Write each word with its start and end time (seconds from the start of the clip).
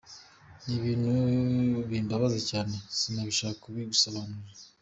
Ni 0.63 0.73
ibintu 0.79 1.13
bimbabaza 1.89 2.39
cyane 2.49 2.75
sinabasha 2.97 3.47
kubigusobanurira. 3.61 4.61